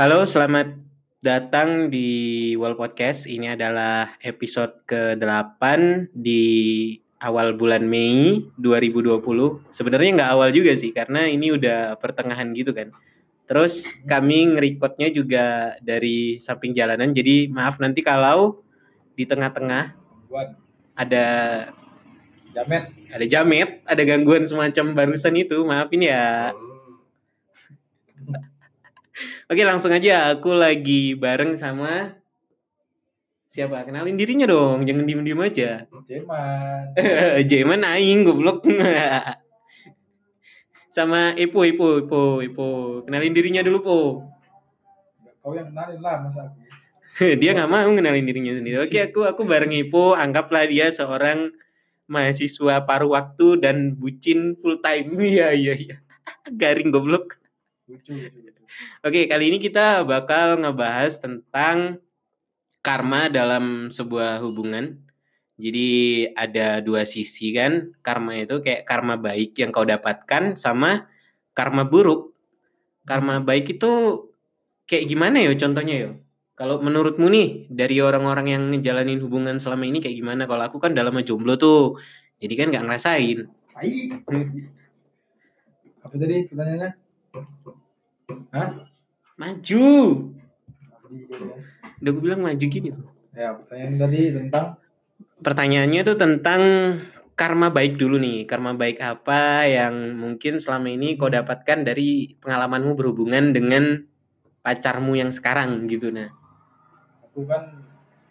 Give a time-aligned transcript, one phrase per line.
[0.00, 0.80] Halo, selamat
[1.20, 2.08] datang di
[2.56, 3.28] Wall Podcast.
[3.28, 5.60] Ini adalah episode ke-8
[6.16, 6.40] di
[7.20, 9.20] awal bulan Mei 2020.
[9.68, 12.96] Sebenarnya nggak awal juga sih, karena ini udah pertengahan gitu kan.
[13.44, 18.64] Terus kami ngerekodnya juga dari samping jalanan, jadi maaf nanti kalau
[19.12, 20.00] di tengah-tengah
[20.96, 21.26] ada
[22.56, 22.82] jamet.
[23.12, 25.60] ada jamet, ada gangguan semacam barusan itu.
[25.60, 26.56] Maafin ya.
[29.50, 30.36] Oke, langsung aja.
[30.36, 32.14] Aku lagi bareng sama
[33.50, 33.82] siapa?
[33.82, 35.70] Kenalin dirinya dong, jangan diem-diem aja.
[36.06, 36.94] Ceman.
[37.50, 38.62] Jeman aing goblok.
[40.94, 42.66] sama Ipo, Ipo, Ipo, Ipo.
[43.06, 43.98] Kenalin dirinya dulu, Po.
[45.40, 46.60] Kau yang kenalin lah masa aku.
[47.40, 48.76] dia nggak mau kenalin dirinya sendiri.
[48.84, 51.50] Oke, aku aku bareng Ipo, anggaplah dia seorang
[52.10, 55.16] mahasiswa paruh waktu dan bucin full time.
[55.16, 55.96] Iya, iya, iya.
[56.50, 57.39] Garing goblok.
[57.90, 58.62] Lucu, lucu, lucu.
[59.02, 61.98] Oke, kali ini kita bakal ngebahas tentang
[62.86, 65.02] karma dalam sebuah hubungan.
[65.58, 71.10] Jadi ada dua sisi kan, karma itu kayak karma baik yang kau dapatkan sama
[71.50, 72.30] karma buruk.
[73.02, 73.90] Karma baik itu
[74.86, 76.10] kayak gimana ya contohnya ya?
[76.54, 80.46] Kalau menurutmu nih dari orang-orang yang ngejalanin hubungan selama ini kayak gimana?
[80.46, 81.98] Kalau aku kan dalam jomblo tuh,
[82.38, 83.50] jadi kan nggak ngerasain.
[86.06, 86.90] Apa tadi pertanyaannya?
[88.52, 88.86] Hah?
[89.40, 89.88] Maju.
[92.00, 92.94] Udah gue bilang maju gini.
[93.34, 94.80] Ya, pertanyaan tadi tentang
[95.40, 96.62] Pertanyaannya tuh tentang
[97.32, 98.44] karma baik dulu nih.
[98.44, 104.04] Karma baik apa yang mungkin selama ini kau dapatkan dari pengalamanmu berhubungan dengan
[104.60, 106.28] pacarmu yang sekarang gitu nah.
[107.24, 107.80] aku kan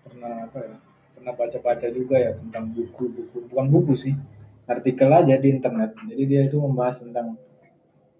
[0.05, 0.75] pernah apa ya?
[1.17, 4.13] Pernah baca-baca juga ya tentang buku-buku, bukan buku sih.
[4.69, 5.97] Artikel aja di internet.
[6.05, 7.41] Jadi dia itu membahas tentang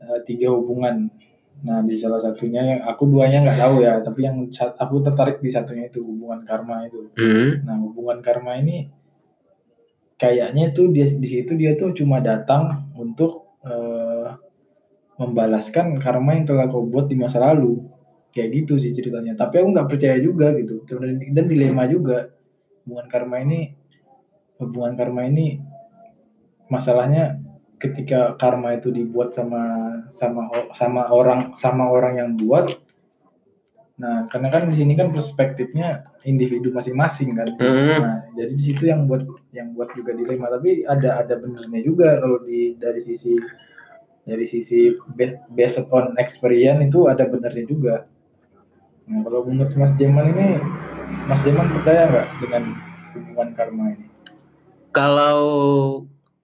[0.02, 1.14] eh, tiga hubungan.
[1.60, 4.48] Nah, di salah satunya yang aku duanya nggak tahu ya, tapi yang
[4.80, 7.12] aku tertarik di satunya itu hubungan karma itu.
[7.20, 7.68] Hmm.
[7.68, 8.88] Nah, hubungan karma ini
[10.16, 14.28] kayaknya tuh dia di situ dia tuh cuma datang untuk eh,
[15.20, 17.84] membalaskan karma yang telah kau buat di masa lalu.
[18.32, 19.36] Kayak gitu sih ceritanya.
[19.36, 20.86] Tapi aku nggak percaya juga gitu.
[20.88, 22.32] Dan, dan dilema juga
[22.88, 23.76] hubungan karma ini
[24.60, 25.60] hubungan karma ini
[26.68, 27.40] masalahnya
[27.80, 29.64] ketika karma itu dibuat sama
[30.12, 32.76] sama sama orang sama orang yang buat
[34.00, 37.52] Nah, karena kan di sini kan perspektifnya individu masing-masing kan.
[37.60, 38.00] Hmm.
[38.00, 40.48] Nah, jadi di situ yang buat yang buat juga dilema.
[40.48, 43.36] Tapi ada ada benernya juga kalau di dari sisi
[44.24, 44.96] dari sisi
[45.52, 48.08] based on experience itu ada benernya juga.
[49.12, 50.64] Nah, kalau menurut Mas Jeman ini,
[51.28, 52.64] Mas Jeman percaya nggak dengan
[53.12, 54.08] hubungan karma ini?
[54.96, 55.44] Kalau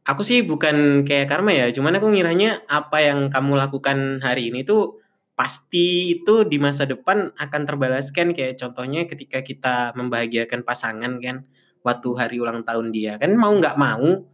[0.05, 4.61] aku sih bukan kayak karma ya, cuman aku ngiranya apa yang kamu lakukan hari ini
[4.61, 5.01] tuh
[5.35, 11.43] pasti itu di masa depan akan terbalaskan kayak contohnya ketika kita membahagiakan pasangan kan?
[11.85, 13.33] Waktu hari ulang tahun dia kan?
[13.37, 14.25] Mau nggak mau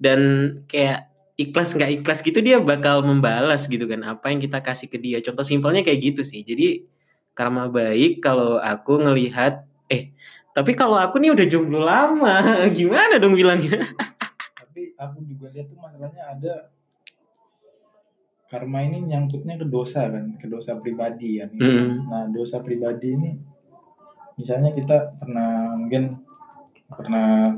[0.00, 0.20] dan
[0.66, 1.06] kayak
[1.38, 4.02] ikhlas nggak ikhlas gitu dia bakal membalas gitu kan?
[4.06, 5.18] Apa yang kita kasih ke dia.
[5.22, 6.42] Contoh simpelnya kayak gitu sih.
[6.42, 6.86] Jadi
[7.34, 10.14] karma baik kalau aku ngelihat eh
[10.50, 13.86] tapi kalau aku nih udah jomblo lama gimana dong bilangnya
[15.00, 16.54] aku juga lihat tuh masalahnya ada
[18.52, 21.48] karma ini nyangkutnya ke dosa kan, ke dosa pribadi ya.
[21.48, 22.04] Hmm.
[22.10, 23.30] Nah, dosa pribadi ini
[24.36, 26.20] misalnya kita pernah mungkin
[26.92, 27.56] pernah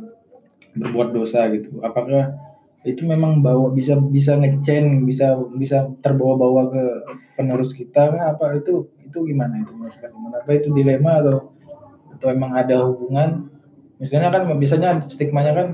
[0.79, 1.83] berbuat dosa gitu.
[1.83, 2.39] Apakah
[2.83, 6.85] itu memang bawa bisa bisa ngechain, bisa bisa terbawa-bawa ke
[7.39, 8.29] penerus kita nggak?
[8.37, 10.33] apa itu itu gimana itu Iman?
[10.35, 11.55] Apa itu dilema atau
[12.13, 13.49] atau emang ada hubungan?
[13.97, 15.69] Misalnya kan biasanya stigmanya kan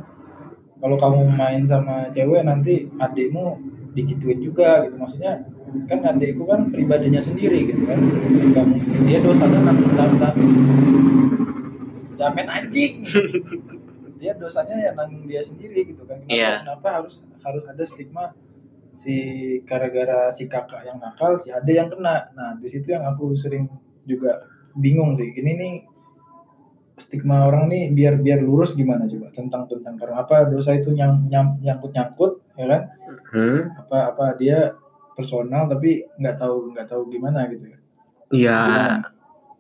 [0.79, 3.59] kalau kamu main sama cewek nanti adikmu
[3.95, 4.95] digituin juga gitu.
[4.95, 5.43] Maksudnya
[5.91, 7.99] kan adikku kan pribadinya sendiri gitu kan.
[8.55, 10.53] Nggak mungkin dia dosanya nanggung nanggung
[12.19, 12.93] jamet anjing.
[14.19, 16.19] Dia dosanya ya nanggung dia sendiri gitu kan.
[16.27, 16.67] Kenapa, Iya.
[16.67, 18.35] kenapa harus harus ada stigma
[18.99, 19.15] si
[19.63, 22.27] gara-gara si kakak yang nakal si ade yang kena?
[22.35, 23.71] Nah di situ yang aku sering
[24.11, 24.43] juga
[24.75, 25.31] bingung sih.
[25.31, 25.73] Ini nih
[26.99, 31.27] stigma orang nih biar biar lurus gimana coba tentang tentang karena apa dosa itu nyang,
[31.27, 32.83] nyam, nyangkut nyangkut ya kan
[33.29, 33.61] Hmm.
[33.77, 34.73] apa apa dia
[35.13, 37.79] personal tapi nggak tahu nggak tahu gimana gitu ya
[38.29, 38.59] Ya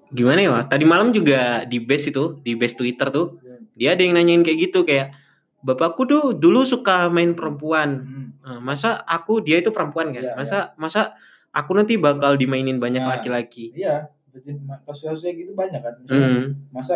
[0.08, 0.60] gimana ya?
[0.62, 3.40] Tadi malam juga di base itu, di base Twitter tuh,
[3.72, 5.12] dia ada yang nanyain kayak gitu kayak
[5.58, 8.04] bapakku tuh dulu suka main perempuan.
[8.04, 8.28] Hmm.
[8.40, 10.20] Nah, masa aku dia itu perempuan kan?
[10.22, 11.16] Iya, masa masa
[11.50, 13.16] aku nanti bakal dimainin banyak Nah.
[13.16, 13.72] laki-laki.
[13.72, 16.48] iya berarti ma- kasus-kasusnya gitu banyak kan Misalnya, Hmm.
[16.70, 16.94] masa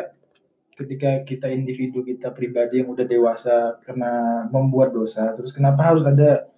[0.76, 6.48] ketika kita individu kita pribadi yang udah dewasa kena membuat dosa terus kenapa harus ada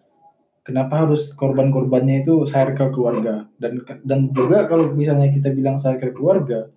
[0.63, 6.71] kenapa harus korban-korbannya itu circle keluarga dan dan juga kalau misalnya kita bilang circle keluarga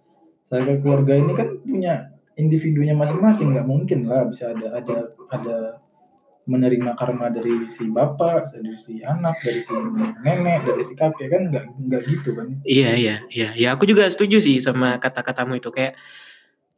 [0.50, 4.98] circle keluarga ini kan punya individunya masing-masing nggak mungkin lah bisa ada ada
[5.30, 5.58] ada
[6.48, 9.76] menerima karma dari si bapak, dari si anak, dari si
[10.24, 12.48] nenek, dari si kakek kan nggak nggak gitu kan?
[12.64, 16.00] Iya iya iya ya aku juga setuju sih sama kata-katamu itu kayak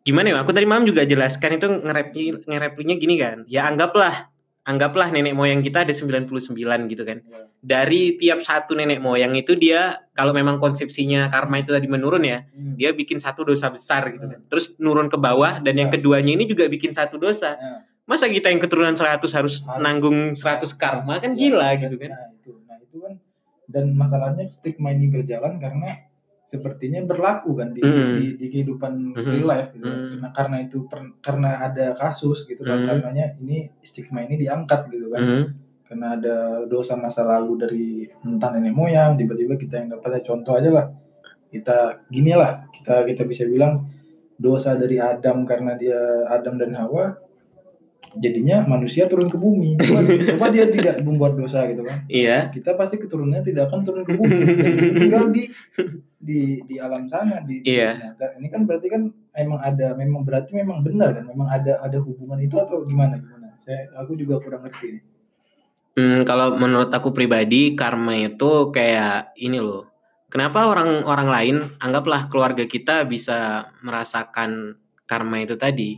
[0.10, 4.26] gimana ya aku tadi malam juga jelaskan itu ngerepli ngereplinya gini kan ya anggaplah
[4.66, 6.30] anggaplah nenek moyang kita ada 99
[6.90, 7.46] gitu kan Ya.
[7.60, 12.46] dari tiap satu nenek moyang itu dia kalau memang konsepsinya karma itu tadi menurun ya
[12.50, 12.74] Hmm.
[12.74, 15.94] dia bikin satu dosa besar gitu kan terus nurun ke bawah dan yang Ya.
[15.96, 17.86] keduanya ini juga bikin satu dosa Ya.
[18.06, 19.78] masa kita yang keturunan 100 harus, Harus.
[19.78, 23.14] nanggung 100 karma kan gila gitu kan Nah itu, nah itu kan
[23.66, 26.09] dan masalahnya stigma ini berjalan karena
[26.50, 28.10] sepertinya berlaku kan di, Mm.
[28.18, 29.22] di, di kehidupan Mhm.
[29.22, 29.86] real life gitu.
[29.86, 30.02] Mm.
[30.10, 32.86] Karena karena itu per- karena ada kasus gitu kan Mm.
[32.90, 35.22] karenanya ini stigma ini diangkat gitu kan.
[35.22, 35.44] Mhm.
[35.86, 36.36] Karena ada
[36.66, 37.86] dosa masa lalu dari
[38.26, 40.86] entah nenek moyang tiba-tiba kita yang dapat contoh aja lah.
[41.50, 43.86] Kita gini lah kita kita bisa bilang
[44.34, 45.98] dosa dari Adam karena dia
[46.30, 47.14] Adam dan Hawa
[48.18, 49.78] jadinya manusia turun ke bumi.
[49.78, 50.02] Coba,
[50.34, 54.14] coba dia tidak membuat dosa gitu kan iya kita pasti keturunannya tidak akan turun ke
[54.18, 55.44] bumi dan tinggal di
[56.20, 58.16] di di alam sana di Iya.
[58.20, 59.08] kan- ini kan berarti kan
[59.40, 63.56] emang ada memang berarti memang benar kan memang ada ada hubungan itu atau gimana gimana
[63.64, 65.00] saya aku juga kurang ngerti.
[65.96, 69.88] Hmm, kalau menurut aku pribadi karma itu kayak ini loh.
[70.30, 74.78] Kenapa orang-orang lain anggaplah keluarga kita bisa merasakan
[75.10, 75.98] karma itu tadi?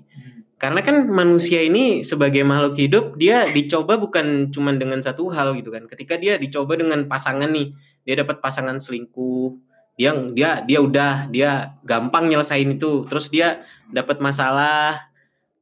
[0.56, 5.74] Karena kan manusia ini sebagai makhluk hidup dia dicoba bukan cuma dengan satu hal gitu
[5.74, 5.90] kan.
[5.90, 7.74] Ketika dia dicoba dengan pasangan nih,
[8.06, 9.58] dia dapat pasangan selingkuh,
[10.00, 13.06] dia dia dia udah dia gampang nyelesain itu.
[13.08, 15.12] Terus dia dapat masalah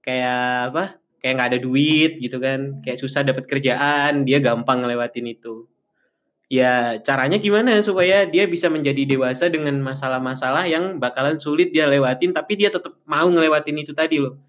[0.05, 0.83] kayak apa?
[1.19, 5.67] Kayak nggak ada duit gitu kan, kayak susah dapat kerjaan, dia gampang ngelewatin itu.
[6.49, 12.31] Ya caranya gimana supaya dia bisa menjadi dewasa dengan masalah-masalah yang bakalan sulit dia lewatin,
[12.33, 14.39] tapi dia tetap mau ngelewatin itu tadi loh.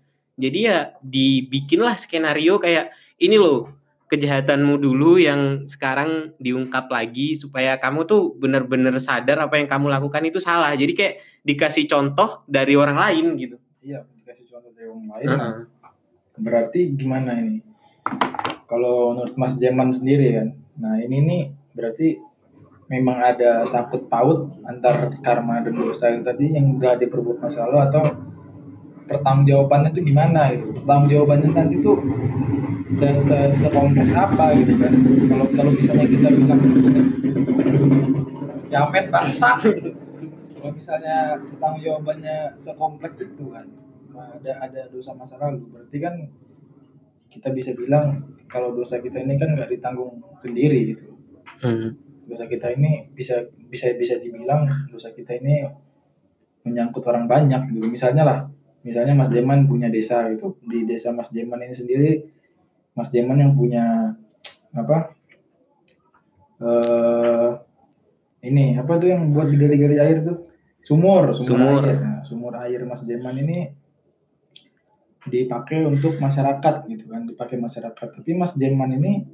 [0.40, 3.79] Jadi ya dibikinlah skenario kayak ini loh
[4.10, 10.26] kejahatanmu dulu yang sekarang diungkap lagi supaya kamu tuh bener-bener sadar apa yang kamu lakukan
[10.26, 10.74] itu salah.
[10.74, 13.56] Jadi kayak dikasih contoh dari orang lain gitu.
[13.80, 15.54] iya dikasih contoh dari orang lain Heeh.
[16.40, 17.64] berarti gimana ini
[18.68, 21.42] kalau menurut Mas Jeman sendiri kan nah ini nih
[21.72, 22.20] berarti
[22.92, 27.78] memang ada sangkut paut antar karma dan dosa yang tadi yang udah diperbuat masa lalu
[27.88, 28.02] atau
[29.10, 30.70] pertanggungjawabannya tuh gimana gitu.
[30.78, 31.98] Pertanggungjawabannya nanti tuh
[32.94, 34.92] se se sekompleks apa gitu kan.
[35.26, 36.62] Kalau kalau misalnya kita bilang
[38.70, 39.58] jamet bangsat.
[40.60, 43.66] Kalau misalnya pertanggungjawabannya sekompleks itu kan
[44.14, 46.14] ada ada dosa masa lalu berarti kan
[47.30, 48.18] kita bisa bilang
[48.50, 51.10] kalau dosa kita ini kan nggak ditanggung sendiri gitu.
[51.60, 51.92] Hmm.
[52.30, 55.66] dosa kita ini bisa bisa bisa dibilang dosa kita ini
[56.62, 57.90] menyangkut orang banyak gitu.
[57.90, 58.38] Misalnya lah
[58.80, 60.56] misalnya Mas Jeman punya desa gitu.
[60.64, 62.10] Di desa Mas Jeman ini sendiri
[62.96, 64.16] Mas Jeman yang punya
[64.70, 65.12] apa
[66.60, 67.50] eh
[68.40, 70.48] ini apa tuh yang buat digali-gali air tuh?
[70.80, 71.44] Sumur Sumur.
[71.44, 73.68] sumur, air Nah, sumur air Mas Jeman ini
[75.28, 78.08] dipakai untuk masyarakat gitu kan dipakai masyarakat.
[78.16, 79.28] Tapi Mas Jeman ini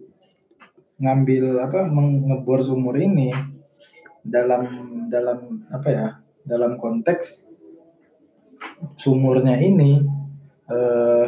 [0.99, 3.31] ngambil apa mengebor sumur ini
[4.27, 4.67] dalam
[5.07, 6.09] dalam apa ya
[6.43, 7.46] dalam konteks
[8.95, 10.03] sumurnya ini
[10.67, 11.27] eh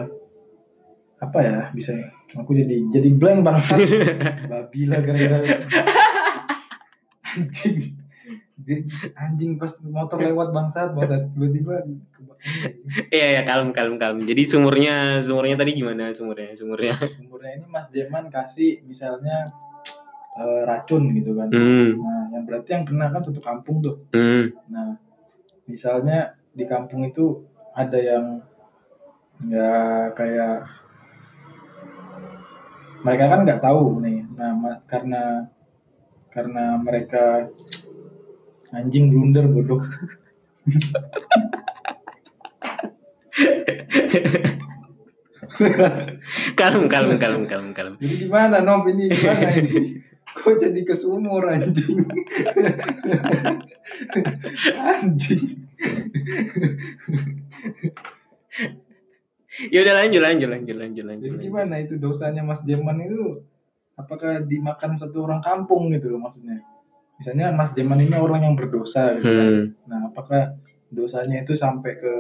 [1.19, 1.95] apa ya bisa
[2.37, 3.81] aku jadi jadi blank bangsat
[4.53, 5.43] babi lah gara-gara
[7.25, 7.77] anjing
[9.15, 11.83] anjing pas motor lewat bangsat bangsat tiba-tiba
[13.11, 14.23] Iya ya kalem kalem kalem.
[14.23, 16.95] Jadi sumurnya sumurnya tadi gimana sumurnya sumurnya?
[17.19, 19.43] sumurnya ini Mas Jeman kasih misalnya
[20.39, 21.99] eh, racun gitu kan Hmm.
[21.99, 24.55] nah yang berarti yang kena kan satu kampung tuh Hmm.
[24.71, 24.95] Nah,
[25.67, 28.43] misalnya di kampung itu ada yang
[29.39, 30.67] nggak kayak
[33.07, 34.27] mereka kan nggak tahu nih.
[34.35, 35.47] Nah, karena
[36.35, 37.47] karena mereka
[38.75, 39.79] anjing blunder bodoh.
[46.59, 47.95] kalem kalem kalem kalem kalem.
[48.03, 50.03] Jadi gimana Nom ini gimana ini?
[50.29, 52.03] Kok jadi ke sumur anjing?
[54.99, 55.68] anjing.
[59.73, 61.29] Ya udah lanjut lanjut lanjut lanjut lanjut.
[61.35, 63.43] Jadi gimana itu dosanya Mas Jeman itu
[63.99, 66.63] apakah dimakan satu orang kampung gitu loh maksudnya?
[67.19, 69.51] Misalnya Mas Jeman ini orang yang berdosa gitu kan.
[69.51, 69.65] Hmm.
[69.91, 70.55] Nah, apakah
[70.95, 72.15] dosanya itu sampai ke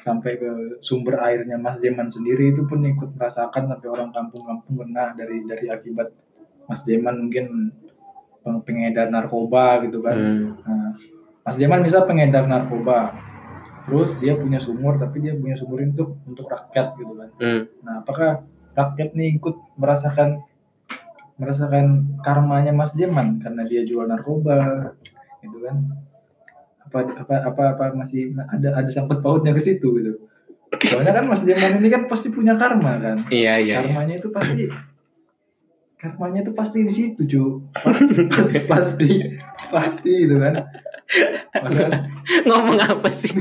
[0.00, 5.12] sampai ke sumber airnya Mas Jeman sendiri itu pun ikut merasakan sampai orang kampung-kampung kena
[5.12, 6.08] dari dari akibat
[6.64, 7.68] Mas Jeman mungkin
[8.40, 10.16] peng- pengedar narkoba gitu kan.
[10.16, 10.56] Hmm.
[10.64, 10.90] Nah,
[11.46, 13.14] Mas Jeman misal pengedar narkoba,
[13.86, 17.30] terus dia punya sumur tapi dia punya sumur untuk untuk rakyat gitu kan.
[17.38, 17.62] Hmm.
[17.86, 18.42] Nah, apakah
[18.74, 20.42] rakyat nih ikut merasakan
[21.38, 24.90] merasakan karmanya Mas Jeman karena dia jual narkoba
[25.38, 25.86] gitu kan?
[26.90, 30.12] Apa apa apa apa masih ada ada sangkut pautnya ke situ gitu.
[30.82, 33.22] Soalnya kan Mas Jeman ini kan pasti punya karma kan.
[33.30, 33.62] Iya iya.
[33.62, 33.76] iya.
[33.86, 34.66] karmanya itu pasti
[35.96, 39.10] karmanya itu pasti di situ cu pasti pasti pasti,
[39.72, 40.54] pasti itu kan
[41.62, 41.84] Masa
[42.46, 43.30] Ngomong apa sih?